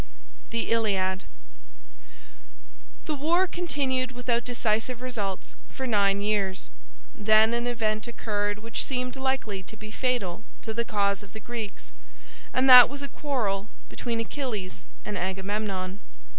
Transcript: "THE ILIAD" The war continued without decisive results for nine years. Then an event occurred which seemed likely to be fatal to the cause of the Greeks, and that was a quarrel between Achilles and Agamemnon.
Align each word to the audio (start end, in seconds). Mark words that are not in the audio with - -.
"THE 0.49 0.71
ILIAD" 0.71 1.25
The 3.05 3.13
war 3.13 3.45
continued 3.45 4.13
without 4.13 4.43
decisive 4.43 4.99
results 4.99 5.53
for 5.69 5.85
nine 5.85 6.21
years. 6.21 6.69
Then 7.13 7.53
an 7.53 7.67
event 7.67 8.07
occurred 8.07 8.57
which 8.63 8.83
seemed 8.83 9.15
likely 9.15 9.61
to 9.61 9.77
be 9.77 9.91
fatal 9.91 10.43
to 10.63 10.73
the 10.73 10.85
cause 10.85 11.21
of 11.21 11.33
the 11.33 11.39
Greeks, 11.39 11.91
and 12.51 12.67
that 12.67 12.89
was 12.89 13.03
a 13.03 13.09
quarrel 13.09 13.69
between 13.89 14.19
Achilles 14.19 14.85
and 15.05 15.19
Agamemnon. 15.19 15.99